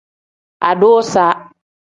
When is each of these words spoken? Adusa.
Adusa. 0.69 1.25